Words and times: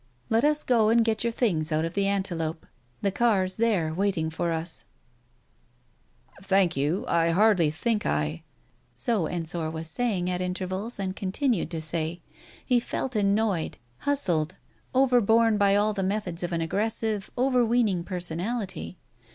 Let 0.31 0.43
us 0.43 0.63
go 0.63 0.89
and 0.89 1.05
get 1.05 1.23
your 1.23 1.29
things 1.31 1.71
out 1.71 1.85
of 1.85 1.93
the 1.93 2.07
Antelope. 2.07 2.65
The 3.03 3.11
car's 3.11 3.57
there— 3.57 3.93
waiting 3.93 4.31
for 4.31 4.51
us 4.51 4.85
""Thank 6.41 6.75
you— 6.75 7.05
I 7.07 7.29
hardly 7.29 7.69
think 7.69 8.03
I" 8.07 8.41
so 8.95 9.27
Ensor 9.27 9.69
was 9.69 9.87
saying 9.87 10.27
at 10.27 10.41
intervals, 10.41 10.97
and 10.97 11.15
continued 11.15 11.69
to 11.69 11.81
say. 11.81 12.19
He 12.65 12.79
felt 12.79 13.15
annoyed, 13.15 13.77
hustled, 13.99 14.55
overborne 14.95 15.59
by 15.59 15.75
all 15.75 15.93
the 15.93 16.01
methods 16.01 16.41
of 16.41 16.51
an 16.51 16.61
aggressive, 16.61 17.29
overweening 17.37 18.03
personality. 18.03 18.97